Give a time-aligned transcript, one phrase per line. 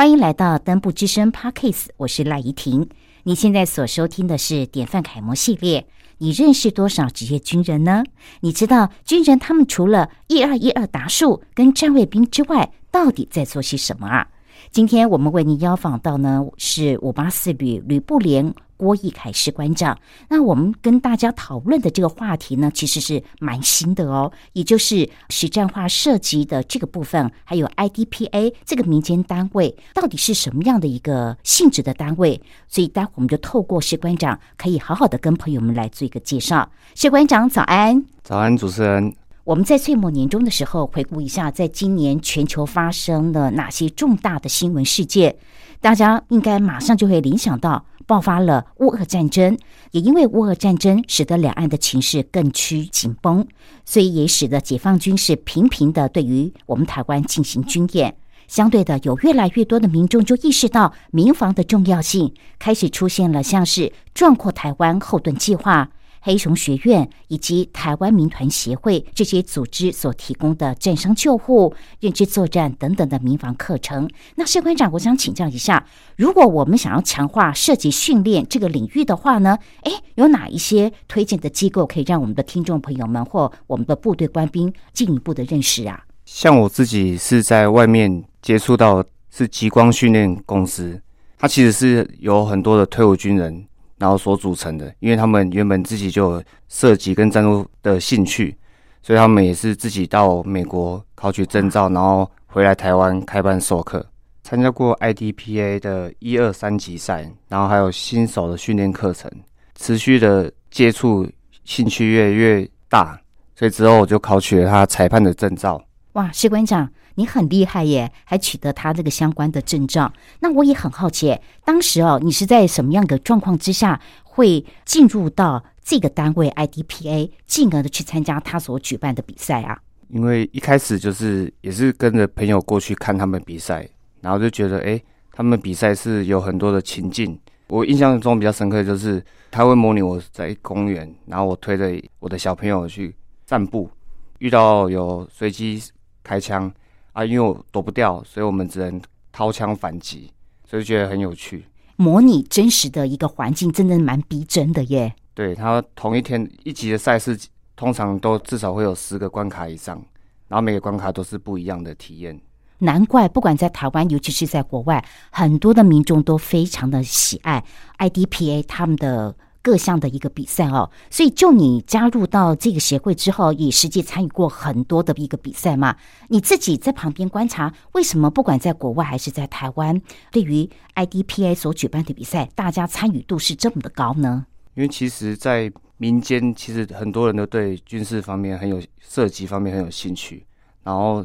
[0.00, 2.88] 欢迎来到登部之声 Parkes，我是赖怡婷。
[3.24, 5.86] 你现在所收听的是典范楷模系列。
[6.16, 8.02] 你认识多少职业军人呢？
[8.40, 14.28] 你知道军人他们除了一二一二达数跟战卫兵之外，到底在做些什么啊？
[14.70, 18.54] 今天我们为您邀访到呢是五八四旅旅部连。
[18.80, 19.98] 郭义凯士官长，
[20.30, 32.40] 那我们跟大家讨论的这个话题呢，其实是蛮新的哦，也就是实战化涉及的这个部分，还有 IDPA 这个民间单位到底是什么样的一个性质的单位？
[32.68, 36.66] 所以待会我们就透过士官长，可以好好的跟朋友们来做一个介绍。
[36.94, 38.02] 士官长，早安！
[38.24, 39.19] 早安，主持人。
[39.44, 45.36] 我们在岁末年终的时候，回顾一下，在今年全球发生了哪些重大的新闻事件？
[45.80, 47.84] 大家应该马上就会联想到。
[48.06, 49.56] 爆发了乌俄战争，
[49.92, 53.46] 也因为乌俄战争使得两岸的情势更趋紧绷，
[53.84, 58.16] 所以也使得解放军是频频的对于我们台湾进行军演。
[58.48, 65.88] 相对的，有越来越多的民众就意识到民防的重要性，开始出现了像是壮阔台湾后盾计划。
[66.20, 74.08] 黑熊学院以及台湾民团协会这些组织所提供的战伤救护、认知作战等等的民防课程。
[74.36, 79.58] 那谢官长，我想请教一下，如果我们想要强化射击训练这个领域的话呢？
[79.82, 86.04] 诶，有哪一些推荐的机构可以让我们的听众朋友们或我们的部队官兵进一步的认识啊？
[86.26, 91.00] 像我自己是在外面接触到是极光训练公司，
[91.38, 93.64] 它其实是有很多的退伍军人。
[94.00, 98.56] 然后所组成的，因为他们原本自己就有射击跟战斗的兴趣，
[99.02, 104.04] 所以他们也是自己到美国考取证照，然后回来台湾开班授课，
[104.42, 109.30] 参加过 IDPA 的一二三级赛，然后还有新手的训练课程，
[109.76, 111.28] 持续的接触，
[111.64, 113.20] 兴趣越来越大，
[113.54, 115.78] 所以之后我就考取了他裁判的证照。
[116.12, 116.90] 哇，士官长。
[117.16, 120.10] 你很厉害耶，还取得他这个相关的证照。
[120.38, 129.78] 那我也很好奇，当时哦，你是在什么样的状况之下会进入到这个单位 IDPA，进而的去参加他所举办的比赛啊？
[130.08, 133.86] 因为一开始就是也是跟着朋友过去看他们比赛，
[134.22, 134.98] 然后就觉得哎，
[135.32, 137.38] 他们比赛是有很多的情境。
[137.68, 143.14] 我印象中比较深刻的就是他会模拟我在公园，然后我推着我的小朋友去
[143.46, 143.90] 散步，
[144.38, 145.82] 遇到有随机
[146.30, 146.72] 开枪。
[147.12, 149.02] 啊，因为我躲不掉，所以我们只能
[149.32, 150.30] 掏枪反击，
[150.64, 151.64] 所以觉得很有趣。
[151.96, 155.12] 模拟真实的一个环境，真的蛮逼真的耶。
[155.34, 157.36] 对他同一天一集的赛事，
[157.74, 160.00] 通常都至少会有十个关卡以上，
[160.46, 162.40] 然后每个关卡都是不一样的体验。
[162.78, 167.64] 难怪不管在台湾，尤其是在国外，很多的民众都非常的喜爱
[167.98, 169.34] IDPA 他们的。
[169.62, 175.94] 各项的一个比赛哦，所以就你加入到这个协会之后，也实际参与过很多的一个比赛嘛。
[176.28, 180.00] 你自己在旁边观察，为什么不管在国外还是在台湾，
[180.30, 184.46] 对于 IDPA 所举办的比赛，大家参与度是这么的高呢？
[184.74, 190.46] 因为其实，在民间，其实很多人都对军事方面很有涉及，方面很有兴趣。
[190.82, 191.22] 然后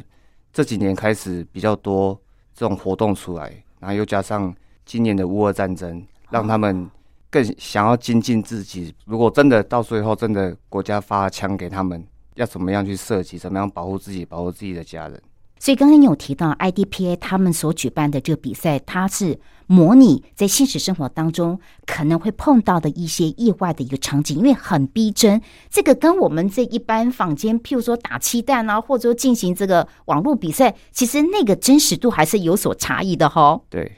[0.52, 2.20] 这几年开始比较多
[2.54, 4.54] 这种活动出来，然后又加上
[4.84, 6.90] 今年的乌俄战争，让他们。
[7.30, 8.94] 更想要精进自己。
[9.04, 12.04] 如果真的到最后，真的国家发枪给他们，
[12.34, 15.20] 要怎么样去设计，怎么样保护自己，保护自己的家人？
[15.58, 25.40] 所以刚刚你有提到 IDPA 他们所举办的这个比赛，它是模拟在现实生活当中可能会碰到的一些意外的一个场景，因为很逼真。
[25.70, 33.58] 这个跟我们这一般坊间，譬如说打气弹啊，或者说进行这个网络比赛，其实那个真实度还是有所差异的哈。
[33.70, 33.90] 对，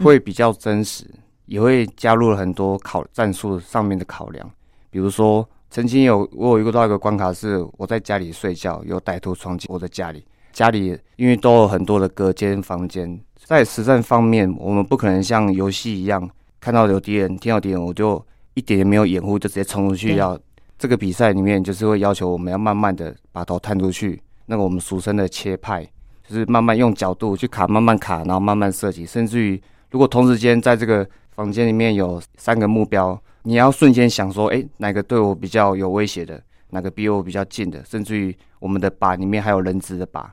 [0.00, 1.10] 会比较真实。
[1.46, 4.48] 也会加入了很多考战术上面的考量，
[4.90, 16.28] 比如说曾经有我有遇到一个关卡是我在家里睡觉，有歹徒闯进我的家里，家里因为都有很多的隔间房间，在实战方面，我们不可能像游戏一样
[16.60, 18.24] 看到有敌人，听到敌人我就
[18.54, 20.38] 一点也没有掩护就直接冲出去要。
[20.78, 25.82] 这个比赛里面就是会要求我们要慢慢的把头探出去，那个我们俗称的切派，
[26.28, 29.58] 就是慢慢用角度去卡，慢慢卡，然后慢慢射击，甚至于
[29.90, 40.24] 如果同时间在这个房间里面有三个目标，你要瞬间想说，哎，哪个对我比较有威胁的，哪个比我比较近的，甚至于我们的靶里面还有人质的靶，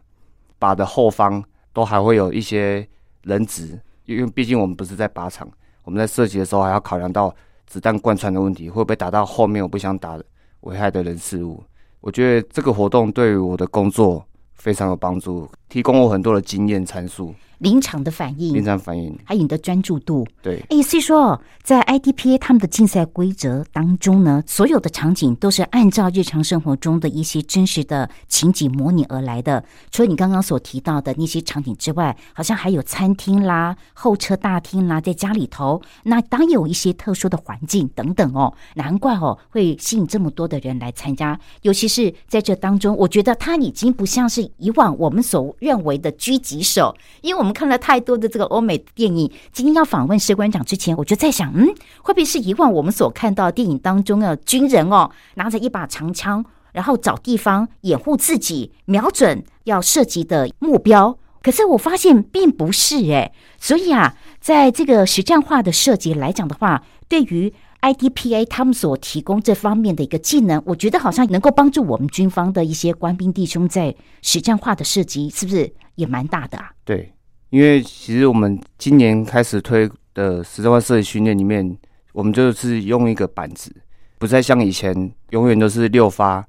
[0.58, 2.88] 靶的后方都还会有一些
[3.24, 5.46] 人质，因为毕竟我们不是在靶场，
[5.84, 7.36] 我们在射击的时候还要考量到
[7.68, 10.18] 子弹贯穿的问题，会不会打到后面我不想打
[10.62, 11.62] 危害的人事物。
[12.00, 17.36] 我觉得这个活动对于我的工作非常有帮助，提供我很多的经验参数。
[17.64, 19.18] 临场的反应临，场反应。
[19.24, 20.28] 还有你的专注度。
[20.42, 29.64] 对，哎，所以说在 IDPA 他们的竞赛规则当中呢，所有的场景都是按照日常生活中的一些真实的情景模拟而来的。
[29.90, 38.54] 除了你刚刚所提到的那些场景之外，好像还有餐厅啦、候车大厅啦，在家里头，那当然有一些特殊的环境等等哦。
[38.76, 49.32] 难怪哦会吸引这么多的人来参加，尤其是在这当中，我觉得他已经不像是以往我们所认为的狙击手，因为我们看了太多的这个欧美电影。
[49.52, 51.68] 今天要访问士官长之前，我就在想，嗯，
[52.02, 61.18] 会不会是以往我们所看到电影当中的军人哦，拿着一把长枪，然后找地方掩护自己，瞄准要射击的目标？
[61.42, 76.72] 可是我发现并不是诶，所以啊，在这个实战化的设计来讲的话，对于 IDPA 他们所提供这方面的一个技能，我觉得好像能够帮助我们军方的一些官兵弟兄在实战化的射击，是不是也蛮大的啊？
[76.86, 77.14] 对，
[77.54, 81.78] 因为其实我们今年开始推的实战化射击训练里面，
[82.12, 83.72] 我们就是用一个板子，
[84.18, 86.44] 不再像以前永远都是六发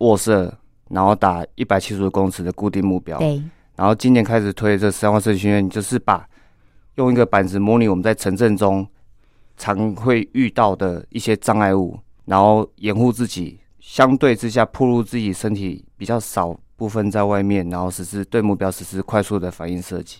[0.00, 0.54] 卧射，
[0.90, 3.18] 然后打一百七十五公尺的固定目标。
[3.18, 3.42] 对，
[3.74, 6.28] 然后今年开始推这实战化射击训练，就是把
[6.96, 8.86] 用一个板子模拟我们在城镇中
[9.56, 20.18] 常会遇到的一些障碍物，然后掩护自己，相对之下暴露自己身体比较少部分在外面，然后实施对目标实施快速的反应射击。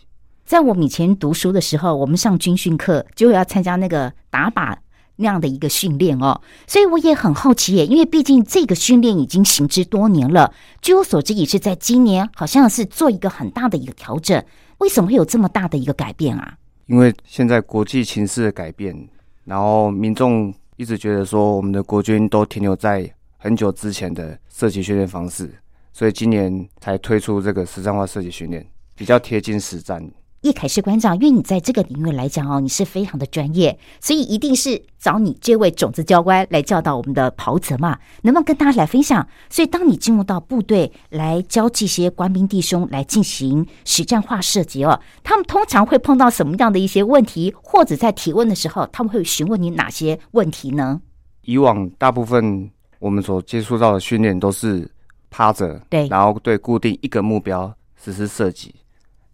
[0.50, 4.76] 在我们以前读书的时候，我们上军训课就要参加那个打靶
[5.14, 10.52] 那样的一个训练哦，所以我也很好奇耶，因为毕竟这个训练已经行之多年了，
[10.82, 14.44] 据我所知也是在今年好像是做一个很大的一个调整，
[14.79, 16.58] 为什么会有这么大的一个改变啊？
[16.87, 19.08] 因为现在国际情势的改变，
[19.44, 25.49] 然后民众一直觉得说我们的国军都停留在很久之前的射击训练方式，
[25.93, 28.67] 所以今年才推出这个实战化射击训练，
[28.97, 30.05] 比较贴近实战。
[30.42, 37.98] 叶凯士馆长，因为你在这个领域来讲哦，你是非常的专业，所以一定是找你这位种子教官来教导我们的袍泽嘛。
[38.22, 39.28] 能不能跟大家来分享？
[39.50, 51.02] 所以当你进入到部队来教这些官兵弟兄来进行实战化射击哦，他们通常会碰到什么样的一些问题，或者在提问的时候，他们会询问你哪些问题呢？
[51.42, 54.90] 以往大部分我们所接触到的训练都是
[55.28, 57.70] 趴着，对然后对固定一个目标
[58.02, 58.75] 实施射击。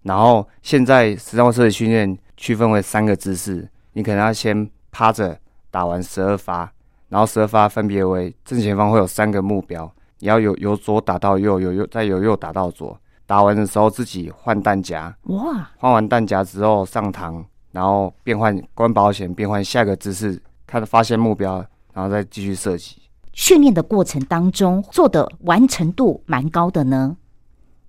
[0.06, 5.36] 然后现在实战化射击训练区分为三个姿势，你可能要先趴着
[5.70, 6.72] 打完十二发，
[7.08, 12.96] 然后十二发分别为正前方会有三个目标，你要有由左打到右，有右再由右打到左。
[13.26, 21.56] 打完的时候自己换弹夹，哇，换完弹夹之后上膛，然后变换关保险，变换下一个姿势，看发现目标，
[21.92, 23.02] 然后再继续射击。
[23.32, 27.16] 训练的过程当中做的完成度蛮高的呢。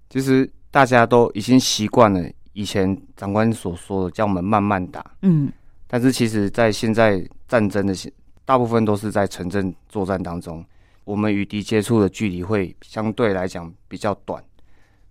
[0.09, 5.03] 其实大家都已经习惯了以前长官所说的，叫我们慢慢打。
[5.21, 5.51] 嗯，
[5.87, 7.93] 但是其实，在现在战争的
[8.45, 10.63] 大部分都是在城镇作战当中，
[11.03, 14.43] 我们与敌接触的距离会相对来讲比较短，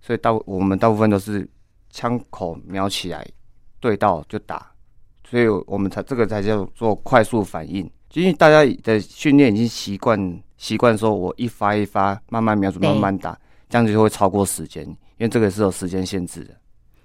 [0.01, 1.49] 所以大我们大部分都是
[1.91, 3.27] 枪口瞄起来，
[3.81, 4.71] 对到就打，
[5.29, 7.91] 所以我们才这个才叫做快速反应。
[8.13, 13.39] 因为大家的训练已经习惯习惯说，我一发一发慢慢瞄准，慢慢打，
[13.69, 14.87] 这样子就会超过时间，
[15.19, 16.55] 因为这个是有时间限制的。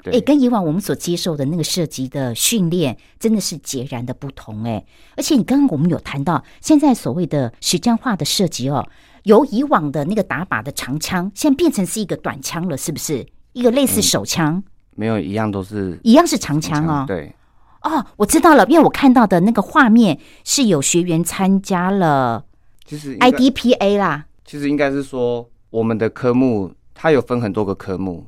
[0.03, 4.83] 对，诶，跟以往我们所接受的那个射击的训练真的是截然的不同诶。
[5.15, 8.87] 而且你刚刚我们有谈到，现在所谓的实战化的射击哦，
[9.23, 13.25] 由以往的那个打靶的长枪，现在变成是一个短枪了，是不是？
[13.53, 14.63] 一个类似手枪，
[14.95, 17.05] 没有一样都是一样是长枪哦。
[17.07, 17.35] 对，
[17.83, 22.43] 哦，我知道了，因为我看到的那个画面是有学员参加了
[22.85, 28.23] 就是 IDPA 啦，其实应该是说，我们的科目它有分很多个科目，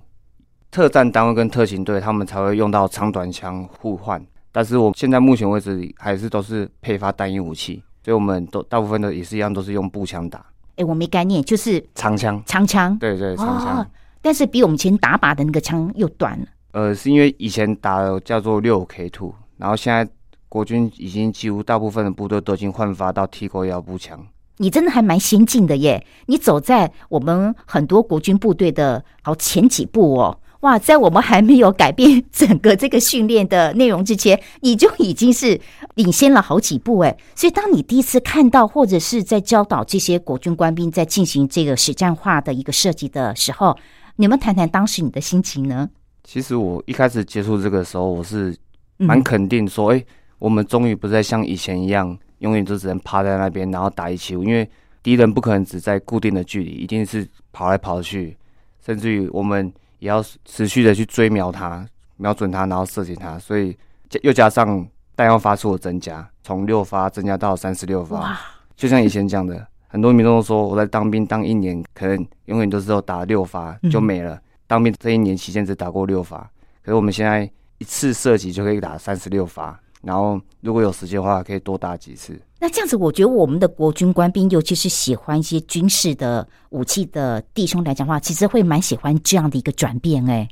[0.71, 4.19] 特战单位跟特勤队他们才会用到长短枪互换，
[4.51, 10.43] 但是我现在目前为止还是都是配发单一武器，所以我们都大部分的也是一样都是用步枪打
[10.77, 13.77] 哎，我没概念，就是长枪，长枪，对对长枪。
[13.77, 13.87] 哦，
[14.23, 16.47] 但是比我们以前打靶的那个枪又短了。
[16.71, 20.11] 呃，是因为以前打的叫做六 K two，然后现在
[20.49, 24.25] 国军已经几乎大部分的部队都已经换发到 T 勾幺步枪。
[24.57, 26.05] 你真的还蛮先进的耶！
[26.27, 35.59] 你走在我们很多国军部队的好前几步哦，哇，在我们还没有改变整个这个训练的内容之前，你就已经是
[35.95, 37.17] 领先了好几步哎。
[37.35, 43.75] 所以，当你第一次看到或者是在教导这些国军官兵在进行这个实战化的一个设计的时候，
[44.15, 45.89] 你们谈谈当时你的心情呢？
[46.23, 48.55] 其实我一开始接触这个时候，我是
[48.97, 50.05] 蛮嗯肯定说，哎、
[50.39, 54.69] 我们终于不再像以前一样，永远都只能趴在那边，然后打一七五，因为
[55.01, 58.37] 敌人不可能只在固定的距离，一定是跑来跑去，
[58.85, 63.75] 甚至于我们也要持续的去追瞄他，瞄准他，然后射击他，所以
[64.09, 64.85] 加又加上
[65.15, 68.19] 弹药发数的增加，从六发增加到三十六发。
[68.19, 68.39] 哇，
[68.75, 74.37] 就像以前讲的，很多民众都说我在当兵当一年，可能永远都是有打六发嗯就没了。
[74.67, 76.39] 当兵这一年期间只打过六发，
[76.83, 82.39] 可是我们现在一次射击就可以打三十六发，然后如果有时间的话，可以多打几次。
[82.59, 90.47] 那这样子，我觉得我们的国军官兵，尤其是喜欢一些军事的武器的弟兄来讲的话，其实会蛮喜欢这样的一个转变哎。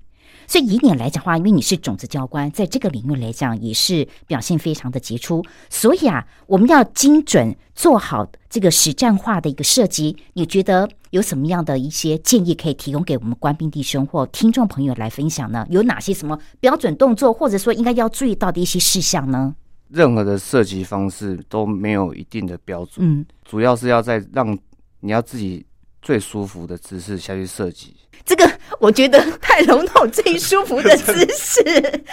[0.51, 10.17] 所以以你来讲话，因为你是种子教官，在这个领域来讲也是表现非常的杰出，所以啊，我们要精准做好这个实战化的一个设计。
[10.34, 15.65] 你觉得有什么样的一些建议可以提供给我们官兵弟兄或听众朋友来分享呢？
[15.70, 19.55] 有哪些什么标准动作，或者说应该要注意到的一些事项呢？
[19.88, 24.58] 任何的射击方式都没有一定的标准，嗯，主要是要在让
[25.00, 25.65] 你要自己
[26.01, 27.96] 最舒服的姿势下去射击。
[28.25, 32.03] 这个我觉得太笼统，最舒服的姿势，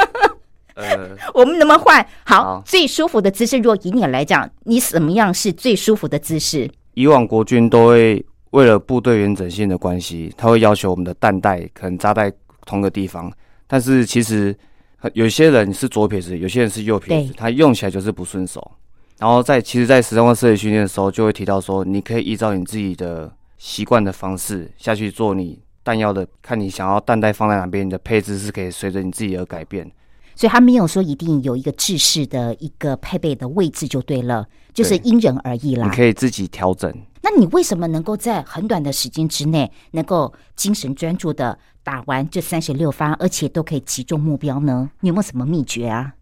[0.74, 2.04] 呃，我们能不能换？
[2.24, 6.70] 好，好最舒服的姿势，如果以你来讲，你什么样是最舒服的姿势？
[6.94, 12.32] 以往国军都会为了部队完整性的关系，他会要求我们的弹带可能扎在
[12.64, 13.30] 同个地方，
[13.66, 14.56] 但是其实
[15.00, 18.72] 呃有些人是左撇子，有些人是右撇子，他用起来就是不顺手。
[19.20, 29.92] 然后在其实，在实战化射击训练的时候，就会提到说，你可以依照你自己的习惯的方式下去做你弹药的，看你想要弹带放在哪边，你的配置是可以随着你自己而改变。
[30.34, 35.94] 所以他没有说一定有一个制式的一个配备的位置就对了，就是因人而异啦你。
[35.94, 36.90] 可以自己调整。
[37.20, 44.90] 那你为什么能够在很短的时间之内，能够精神专注的打完这三十六发，而且都可以击中目标呢？
[45.00, 46.14] 你有没有什么秘诀啊？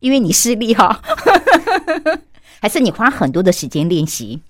[0.00, 1.00] 因为你视力哈、
[2.60, 4.40] 还是你花很多的时间练习？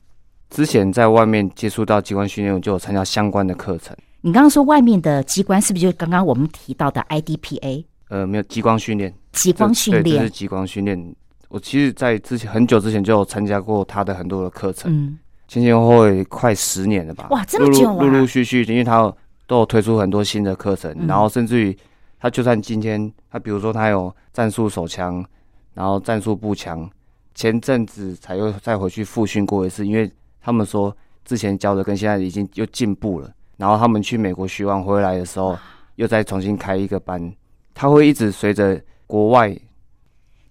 [0.51, 3.97] 之前在外面接触到机关训练，我就有参加相关的课程。
[4.21, 10.31] 你刚刚说外面的机关是不是就刚刚我们提到的 IDPA 呃，没有激光训练，激光训练是？
[10.31, 11.15] 激光训练。
[11.49, 17.29] 我其实，在之前很久之前就有参加过他的很多的课程，嗯，前前后后也快十年了吧。
[17.31, 21.77] 哇这么久啊陆陆陆陆续续，因为他有都有推出很多新的课程，嗯然后甚至于
[22.19, 25.25] 他就算今天他比如说他有战术手枪，
[25.75, 26.89] 然后战术步枪，
[27.41, 30.95] 前阵子才又再回去复训过一次，因为他们说
[31.25, 35.57] 之前教的跟现在已经又进步了，然后他们去美国学完回来的时候，
[35.95, 37.35] 又再重新开一个班，
[37.73, 39.59] 他会一直随着国外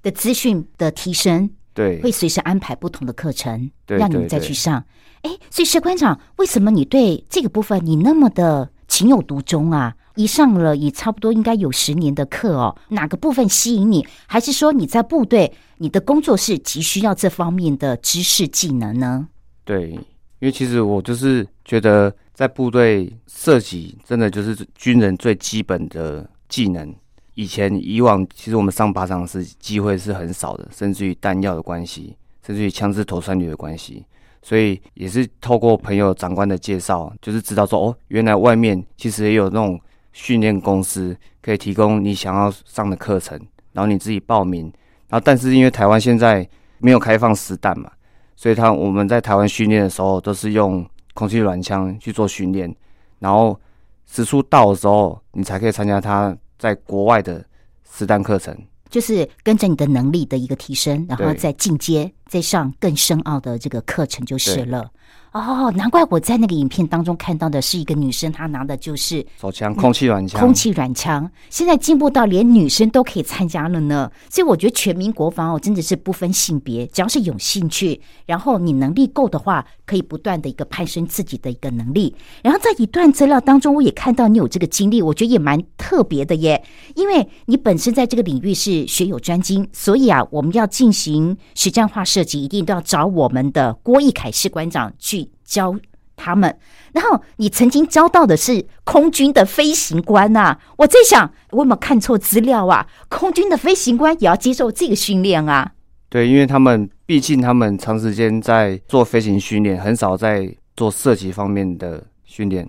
[0.01, 4.84] 的资讯的提升，对会随时安排不同的课程，对让你们再去上。
[5.22, 9.96] 哎，所以石馆长，为什么你对这个部分你那么的情有独钟啊？
[10.16, 14.06] 一上了也差不多应该有十年的课哦，哪个部分吸引你？
[14.28, 19.28] 还是说你在部队，你的工作是急需要这方面的知识技能呢？
[19.63, 20.01] 对，因
[20.42, 26.94] 为其实我就是觉得在部队射击真的就是军人最基本的技能。
[27.36, 32.13] 以前以往其实我们上靶场是机会是很少的，甚至于弹药的关系，
[32.46, 34.04] 甚至于枪支投算率的关系，
[34.42, 39.80] 所以也是透过朋友长官的介绍，就是知道说哦，原来外面其实也有那种
[40.12, 43.39] 训练公司可以提供你想要上的课程，
[43.74, 44.72] 然后你自己报名。
[45.08, 46.48] 然后但是因为台湾现在
[46.78, 47.92] 没有开放实弹嘛，
[48.36, 52.74] 所以他我们在台湾训练的时候都是用空气软枪去做训练，
[53.20, 53.60] 然后
[54.06, 57.44] 时速到的时候，你才可以参加他在国外的
[57.92, 58.56] 实弹课程。
[58.89, 64.89] 就是跟着你的能力的一个提升，然后再进阶，再上更深奥的这个课程就是了。
[65.31, 74.12] 哦，难怪我在那个影片当中看到的是一个女生，她拿的就是手枪、空气软枪，空气软枪，现在进步到连女生都可以参加了呢。
[74.27, 82.15] 所以我觉得全民国防哦，真的是不分性别，只要是有兴趣，然后你能力够的话，可以不断的一个攀升自己的一个能力。
[82.41, 86.59] 然后在一段资料当中，我也看到你有这个经历，我觉得也蛮特别的耶。
[86.95, 95.75] 因为你本身在这个领域是学有专精，所以啊，我们要进行实战化设计，一定都要找我们的郭义凯士官长去教
[96.15, 96.56] 他们。
[96.94, 102.88] 然后你曾经教到的是空军的飞行官呐、我在想我有没有看错资料啊？
[103.10, 105.72] 空军的飞行官也要接受这个训练啊？
[106.10, 112.68] 对，因为他们毕竟他们长时间在做飞行训练，很少在做射击方面的训练。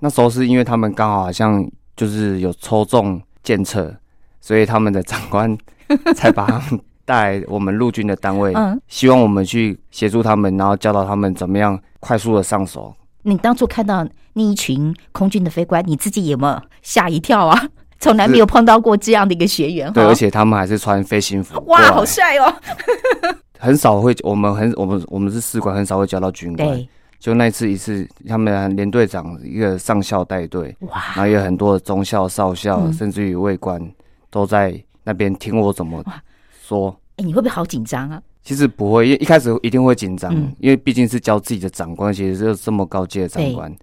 [0.00, 1.62] 那时候是因为他们刚好好像
[1.96, 3.94] 就是有抽中检测，
[4.40, 5.56] 所以他们的长官
[6.16, 12.94] 才把他们带我们陆军的单位，嗯，希望我们去协助他们，然后教导他们怎么样快速的上手。
[13.22, 17.68] 你当初看到那一群空军的飞官，你自己有没有吓一跳啊？
[17.98, 20.14] 从来没有碰到过这样的一个学员对，而。
[20.14, 22.54] 且他们还是穿飞行服哇，好帅哦！
[23.58, 26.68] 很少会，我们很我们我们是士官，很少会教到军官。
[26.68, 26.88] 对，
[27.18, 33.80] 就那次一次，他们连队长一个上校带队，哇然，后也有很多的中校、少校，嗯甚至于尉官，
[34.30, 36.22] 都在那边听我怎么哇
[36.68, 36.94] 说。
[37.16, 38.22] 哎，你会不会好紧张啊？
[38.44, 43.74] 其实不会，因为一开始一定会紧张，嗯因为毕竟是教自己的长官，其实是这么高阶的长官。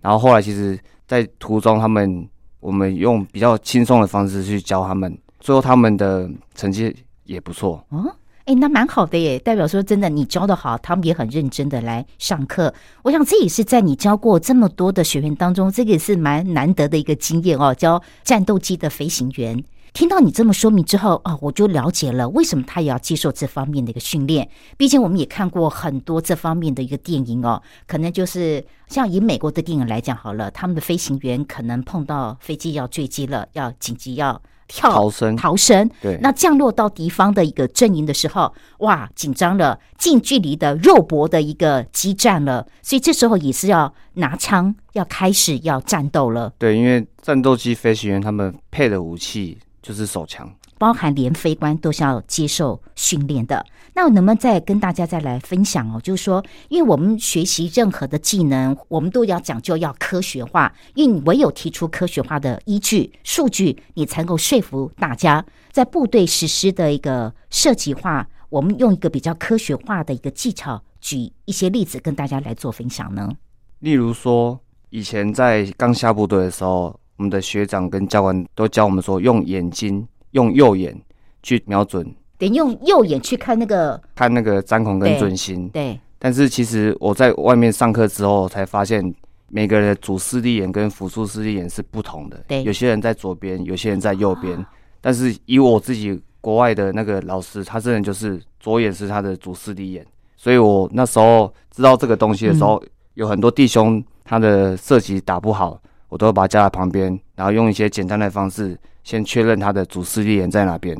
[0.00, 2.28] 然后后来其实，在途中他们
[2.60, 7.84] 我们用比较轻松的方式去教他们，最后他们的成绩也不错。
[7.88, 12.72] 哦，哎，那蛮好的耶，代表说真的，你教的好，他们也很认真的来上课。
[13.02, 17.74] 我想这也是在你教过这么多的学员当中，这个也是蛮难得的一个经验哦。
[17.74, 19.62] 教战斗机的飞行员，
[19.94, 24.50] 听到你这么说明之后啊，我就了解了为什么他也要接受这方面的一个训练。
[24.76, 35.36] 毕竟我们也看过很多这方面的一个电影哦，可能就是像以美国的电影来讲好了，他们的飞行员可能碰到飞机要坠机了，要紧急要跳逃生。
[35.36, 50.50] 逃生，对，那降落到敌方的一个阵营的时候，哇，紧张了，近距离的肉搏的一个激战了，所以这时候也是要拿枪，要开始要战斗了，对，因为战斗机飞行员他们配的武器就是手枪。
[50.78, 53.64] 包含连飞官都是要接受训练的。
[53.94, 56.00] 那我能不能再跟大家再来分享哦？
[56.00, 73.30] 就是说，因为我们学习任何的技能，我们都要讲究要科学化，因为你唯有提出科学化的依据、数据，你才能够说服大家，在部队实施的一个设计化，我们用一个比较科学化的一个技巧，举一些例子跟大家来做分享呢。
[73.78, 74.58] 例如说，
[74.90, 80.96] 以前在刚下部队的时候，我们的学长跟教官都教我们说，用眼睛，用右眼
[81.42, 85.68] 去瞄准，得用右眼去看那个，看那个张孔跟准心。
[85.68, 85.98] 对。
[86.18, 89.14] 但是其实我在外面上课之后，才发现
[89.48, 92.42] 每个人的主视力眼跟辅助视力眼是不同的。
[92.48, 92.62] 对。
[92.64, 94.64] 有些人在左边，有些人在右边。
[95.00, 105.78] 但是以我自己国外的那个老师，他真的就是左眼是他的主视力眼，所以我那时候知道这个东西的时候，有很多弟兄他的射击打不好，
[106.14, 110.94] 我都把它加在旁边，然后用一些简单的方式先确认它的主视力眼在哪边，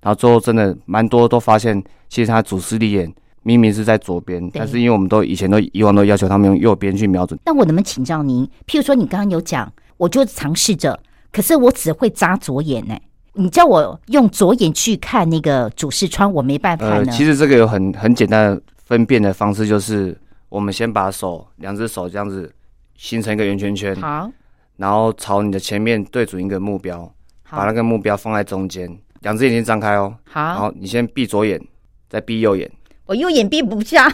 [0.00, 8.46] 然后最后真的蛮多都发现，其实他主视力眼明明是在左边，但是因为我们都以前都以往都要求他们用右边去瞄准，那我能不能请教您？
[8.66, 10.98] 譬如说，你刚刚有讲，我就尝试着，
[11.30, 12.98] 可是我只会扎左眼呢、
[13.34, 17.12] 你叫我用左眼去看那个主视窗，我没办法呃，呢。
[17.12, 22.50] 其实这个有很很简单的分辨的方式，就是我们先把手两只手这样子
[22.96, 24.30] 形成一个圆圈圈，好，
[24.76, 27.10] 然后朝你的前面对准一个目标，
[27.50, 28.88] 把那，个目标放在中间，
[29.20, 31.60] 两只眼睛张开哦，好然好，后你先闭左眼，
[32.08, 32.70] 再闭右眼，
[33.06, 34.12] 我右眼闭不下，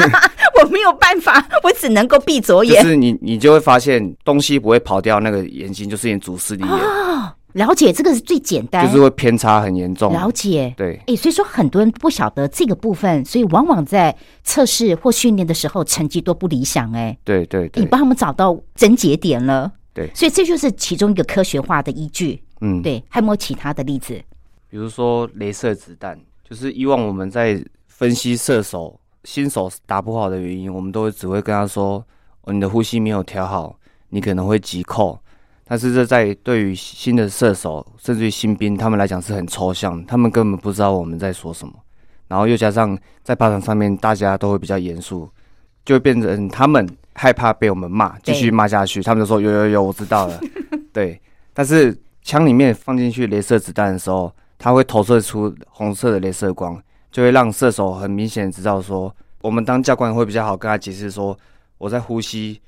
[0.62, 2.82] 我没有办法，我只能够闭左眼。
[2.82, 10.12] 就是你你就会发现东西不会跑掉，那个眼睛就是你主视力眼，哦，了解，这个是最简单，就是会偏差很严重。
[10.12, 10.74] 了解。
[10.76, 16.92] 对，诶，所以说很多人不晓得这个部分，所以往往在测试或训练的时候，成绩都不理想。
[16.92, 19.72] 哎，对对对，你帮他们找到症结点了。
[19.94, 22.42] 对所以这就是其中一个科学化的依据。
[22.60, 24.20] 嗯，对，还有没有其他的例子？
[24.68, 32.04] 比如说镭射子弹，就是以往我们在分析射手新手打不好的原因，我们都会只会跟他说
[32.42, 33.78] ：“哦，你的呼吸没有调好，
[34.08, 35.18] 你可能会急扣。”
[35.66, 41.72] 但是这在对于新的射手，甚至于新兵，他们来讲是很抽象，他们根本不知道我们在说什么。
[42.28, 45.30] 然后又加上在靶场上面，大家都会比较严肃，
[45.84, 49.02] 就会变成他们害怕被我们骂，继续骂下去。
[49.02, 50.40] 他们就说：“有有有，我知道了。
[50.92, 51.20] ”对，
[51.52, 61.36] 但是枪里面放进去镭射子弹的时候，它会投射出红色的镭射光，就会让射手很明显地知道说，我们当教官会比较好跟他解释说，
[61.78, 62.60] 我在呼吸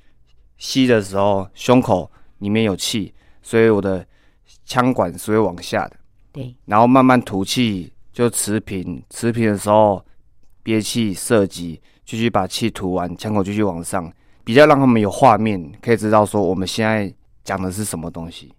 [0.58, 4.04] 吸的时候，胸口里面有气，所以我的
[4.64, 5.96] 枪管是会往下的，
[6.32, 10.04] 对，然后慢慢吐气就持平，持平的时候
[10.62, 14.12] 憋气射击，继续把气吐完，枪口继续往上，
[14.46, 18.54] 比较让他们有画面，可以知道说我们现在讲的是什么东西。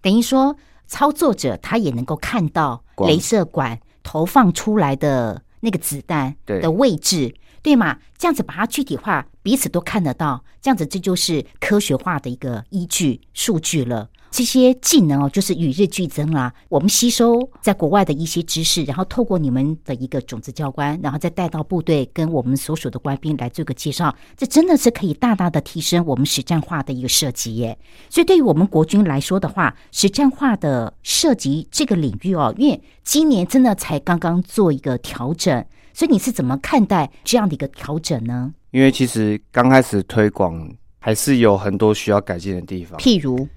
[0.00, 7.98] 等于说操作者他也能够看到光镭射管投放出来的那个子弹对的位置，对吗？
[8.16, 14.08] 这样子把它具体化，彼此都看得到，这样子这就是科学化的一个依据数据了。
[14.30, 16.52] 这些技能哦，就是与日俱增啦。
[16.68, 27.78] 我们吸收在国外的一些知识，然后透过你们的一个种子教官，然后再带到部队，跟我们所属的官兵来做个介绍，这真的是可以大大的提升我们实战化的一个设计耶。
[28.10, 38.52] 所以对于我们国军来说的话，实战化的涉及这个领域哦，因为今年真的才刚刚做一个调整，所以你是怎么看待这样的一个调整呢？
[38.72, 42.98] 因为其实刚开始推广还是有很多需要改进的地方。
[42.98, 43.48] 譬如，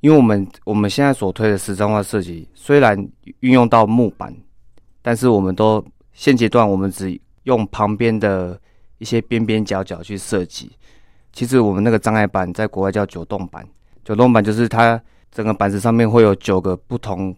[0.00, 2.96] 因为我们我们现在所推的实战化设计，虽然
[3.40, 4.34] 运用到木板，
[5.02, 8.58] 但是我们都现阶段我们只用旁边的
[8.98, 10.70] 一些边边角角去设计。
[11.32, 13.66] 其实我们那个障碍板在国外叫九洞板，
[14.04, 17.34] 九洞板就是它整个板子上面会有九个不同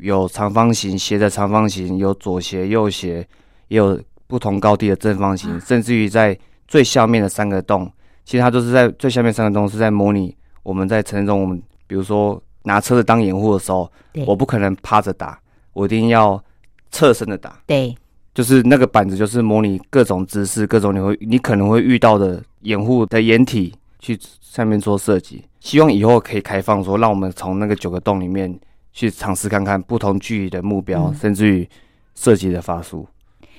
[0.00, 3.26] 有长方形斜的长方形，有左斜右斜，
[3.68, 7.90] 也有不同高低的正方形，甚至于在最下面的三个洞，
[8.24, 13.90] 其实它都是在最下面三个洞是在模拟我们在城市中，我们比如说拿车子当掩护的时候，
[14.26, 15.38] 我不可能趴着打，
[15.72, 16.42] 我一定要
[16.90, 17.60] 侧身的打。
[17.66, 17.94] 对，
[18.34, 25.44] 就是那个板子，就是模拟各种姿势、各种你会你可能会遇到的掩护的掩体去上面做设计。
[25.60, 28.54] 希望以后可以开放，说让我们从那个九个洞里面
[28.92, 31.68] 去尝试看看不同距离的目标，甚至于
[32.14, 33.06] 设计的发数。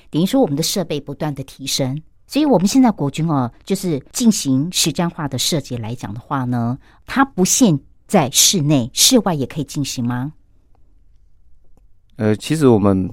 [0.08, 10.32] 等于说，我们的设备不断的提升，所以我们现在国军哦，就是进行实战化的设计来讲的话呢，它不限在室内，室外也可以进行吗？
[12.16, 13.12] 呃，其实我们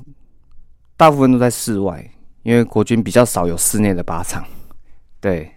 [0.95, 2.09] 大部分都在室外，
[2.43, 4.45] 因为国军比较少有室内的靶场。
[5.19, 5.53] 对，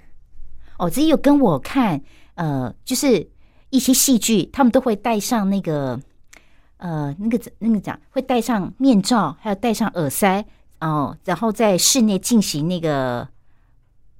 [0.78, 2.00] 哦，这有跟我看。
[2.34, 3.26] 呃，就是
[3.70, 5.98] 一些戏剧，他们都会戴上那个，
[6.76, 10.44] 呃，那个那个讲会戴上面罩，还有戴上耳塞
[10.80, 13.26] 哦，然后在室内进行那个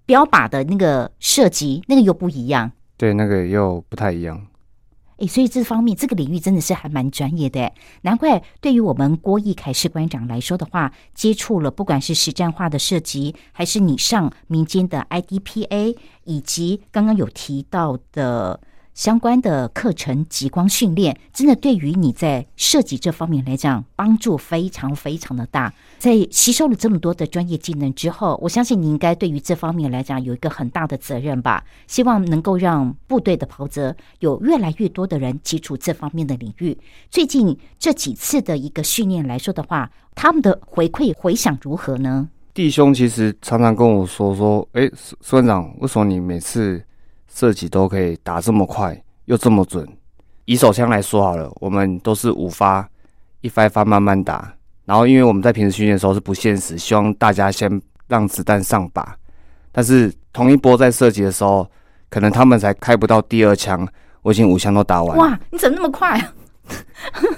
[0.07, 2.73] 标靶的那个射击，那个又不一样。
[2.97, 4.47] 对，那个又不太一样。
[5.19, 18.61] 哎，所以这方面这个领域真的是还蛮专业的，难怪对于我们郭义凯士官长来说的话，接触了不管是实战化的设计，还是你上民间的 IDPA，以及刚刚有提到的。
[18.97, 25.71] 相关的课程极光训练，真的对于你在设计这方面来讲，帮助非常非常的大。
[25.99, 31.63] 在吸收了这么多的专业技能之后，我相信你应该对于这方面来讲有一个很大的责任吧。
[31.87, 36.79] 希望能够让部队的袍泽有越来越多的人接触这方面的领域。
[37.11, 42.31] 最近这几次的一个训练来说的话，他们的回馈回响如何呢？
[42.55, 46.83] 弟兄其实常常跟我说说，哎，孙孙长，为什么你每次？
[47.33, 49.87] 射击都可以打这么快又这么准，
[50.45, 52.89] 以手枪来说好了，我们都是五发，
[53.41, 54.53] 一发一发慢慢打。
[54.85, 59.05] 然后因为我们在平时训练的时候是不限时，希望大家先让子弹上靶。
[59.73, 61.69] 但是同一波在射击的时候，
[62.09, 63.87] 可能他们才开不到第二枪，
[64.23, 65.19] 我已经五枪都打完。
[65.19, 66.33] 哇，你怎么那么快啊？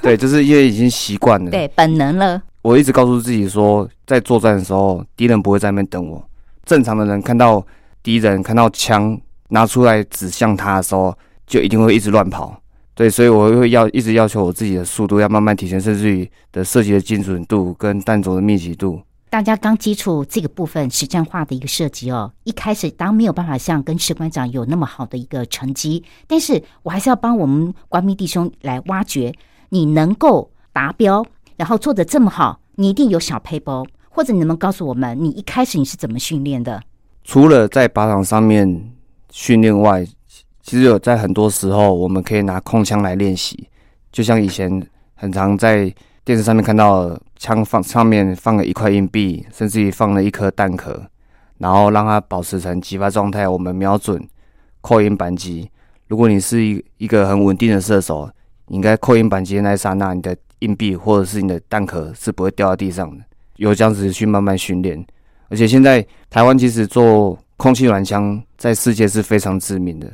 [0.02, 2.42] 对，就是因为已经习惯了，对，本能了。
[2.60, 6.22] 我一直告诉自己说，在作战的时候，敌人不会在那边等我。
[6.66, 7.66] 正常的人看到
[8.02, 9.18] 敌人看到枪。
[9.48, 12.60] 拿出来指向他的时候，就一定会一直乱跑。
[12.94, 19.00] 对，所以我会要一直要求我自己的速度要慢慢提升，甚至于的设计的精准度跟弹着的密集度。
[19.30, 29.32] 大家刚接触这个部分实战化的一个设计哦，一开始当然没有办法像跟士官长有那么好的一个成绩，但是我还是要帮我们官兵弟兄来挖掘，
[29.68, 31.24] 你能够达标，
[31.56, 36.82] 然后做的这么好，你一定有小配包，或者你能不能告诉我们，你一开始你是怎么训练的？
[37.22, 38.92] 除了在靶场上面。
[39.30, 40.04] 训练外，
[40.62, 43.68] 其实有在很多时候，我们可以拿空枪来练习。
[44.10, 45.92] 就像以前很常在
[46.24, 51.02] 电视上面看到，枪放上面放了一块硬币，甚至于放了一颗弹壳，
[51.58, 53.46] 然后让它保持成击发状态。
[53.46, 54.26] 我们瞄准
[54.80, 55.70] 扣音扳机。
[56.06, 58.30] 如果你是一一个很稳定的射手，
[58.66, 63.22] 你应该扣音扳机那一刹那，你的硬币或者是你的弹壳是不会掉到地上的。
[63.56, 65.06] 有这样子去慢慢训练，
[65.48, 67.38] 而且现在台湾其实做。
[67.58, 70.10] 空气软枪在世界是非常知名的，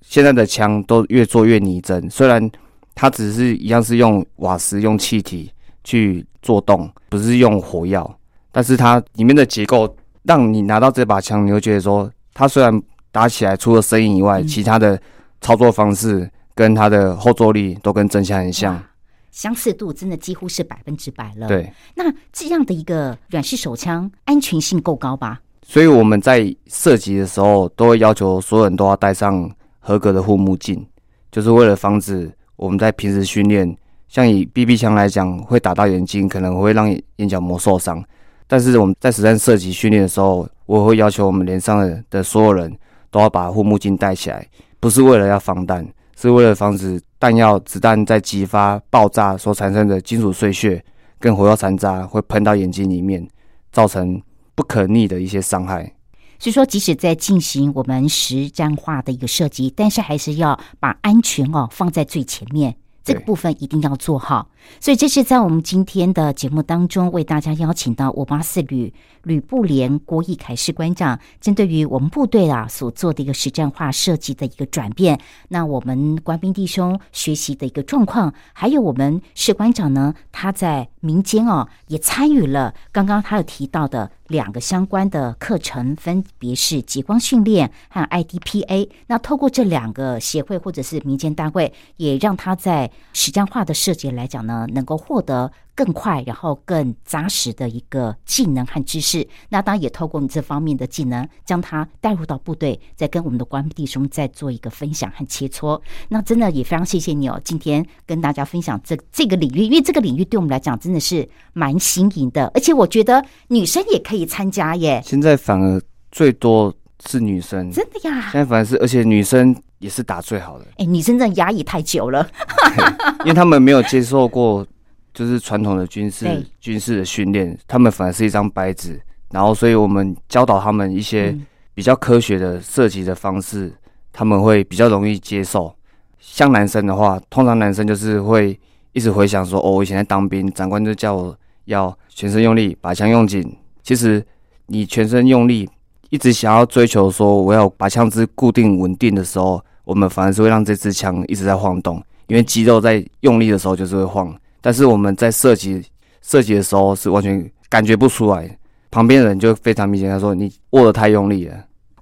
[0.00, 2.10] 现在的枪都越做越拟真。
[2.10, 2.50] 虽然
[2.94, 5.52] 它只是一样是用瓦斯、用气体
[5.84, 8.18] 去做动，不是用火药，
[8.50, 12.82] 但是它里面的结构让你拿到这把枪，你会觉得说，它虽然
[13.12, 14.98] 打起来除了声音以外，其他的
[15.42, 18.82] 操作方式跟它的后坐力都跟真枪很像，
[19.30, 21.46] 相似度真的几乎是百分之百了。
[21.46, 25.42] 对，那这样的一个软式手枪安全性够高吧？
[25.68, 29.50] 所以我们在射击的时候，都会要求所有人都要戴上
[29.80, 30.86] 合格的护目镜，
[31.32, 33.76] 就是为了防止我们在平时训练，
[34.08, 38.02] 像以 BB 枪来讲，会打到眼睛，可能会让眼角膜受伤。
[38.46, 42.72] 但是我们在实战射击训练的时候，我会要求我们连上的的所有人
[43.10, 44.46] 都要把护目镜戴起来，
[44.78, 45.84] 不是为了要防弹，
[46.16, 50.82] 是为了防止弹药子弹在激发爆炸所产生的金属碎屑
[51.18, 53.28] 跟火药残渣会喷到眼睛里面，
[53.72, 54.22] 造成。
[54.56, 55.94] 不可逆的一些伤害，
[56.40, 62.74] 所以说，即使在进行我们实战化的一个设计，但是还是要把安全哦放在最前面。
[63.04, 64.48] 这个部分一定要做好，
[64.80, 88.88] 所以这是在我们今天的节目当中为大家邀请到五八四旅旅部连郭义凯士官长，针对于我们部队啊所做的一个实战化设计的一个转变，那我们官兵弟兄学习的一个状况，还有我们士官长呢，他在民间哦也参与了刚刚他有提到的两个相关的课程，分别是极光训练和 IDPA。
[89.08, 94.55] 那透过这两个协会或者是民间单位，也让他在实战化的设计来讲呢。
[94.56, 99.26] 呢能够获得更快，然后更扎实的一个技能和知识。
[99.50, 105.80] 那当然也透过你这方面的技能，将它带入到部队，再跟我们的官弟兄再做一个分享和切磋。
[106.08, 116.72] 那真的也非常谢谢你哦，今天跟大家分享这这个领域，因为这个领域对我们来讲真的是蛮新颖的，而且我觉得女生也可以参加耶，现在反而最多
[117.06, 118.30] 是女生，真的呀。
[118.32, 122.28] 现在反而是，而且女生也是打最好的，哎，女生真正压抑太久了，
[123.24, 124.66] 因为他们没有接受过
[125.12, 133.72] 就是传统的军事军事的训练，他们反而是一张白纸，然后所以我们教导他们一些嗯比较科学的射击的方式，
[134.12, 135.74] 他们会比较容易接受。
[136.18, 138.58] 像男生的话，通常男生就是会
[138.92, 141.36] 一直回想说，哦，我以前在当兵，长官就叫我
[141.66, 143.56] 要全身用力，把枪用紧。
[143.82, 144.24] 其实
[144.66, 145.68] 你全身用力，
[146.10, 155.84] 一直想要追求说我要把枪支固定稳定的时候，我们反而是会让这支枪一直在晃动，因为肌肉在用力的时候就是会晃，但是我们在射击
[156.22, 158.58] 射击的时候是完全感觉不出来，
[158.90, 161.56] 旁边的人就非常明显，他说你握得太用力了。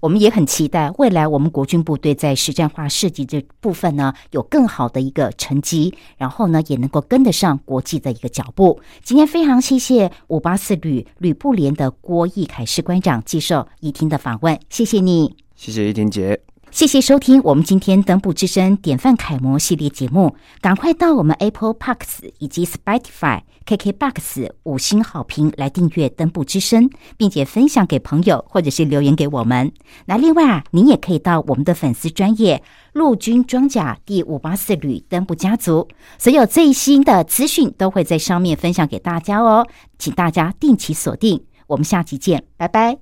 [0.05, 8.79] 我们也很期待未来我们国军部队在实战化设计这部分呢有更好的一个成绩，然后呢也能够跟得上国际的一个脚步。
[9.03, 15.35] 今天非常谢谢五八四旅旅部连的郭义凯士官长接受一婷的访问，谢谢你。
[15.57, 16.39] 谢谢一婷姐。
[16.75, 29.73] 谢谢收听我们今天登部之声典范楷模系列节目，赶快到我们 Apple Parks 以及 Spotify、KKBox 五星好评来订阅登部之声，并且分享给朋友或者是留言给我们。
[30.07, 32.61] 那另外啊，您也可以到我们的粉丝专业
[32.93, 35.87] 陆军装甲第五八四旅登部家族，
[36.19, 39.65] 所有最新的资讯都会在上面分享给大家哦，
[39.97, 41.45] 请大家定期锁定。
[41.69, 42.99] 我们下期见，拜拜。